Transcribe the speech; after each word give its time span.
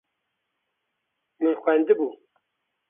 Min 1.41 1.55
xwendibû. 1.63 2.07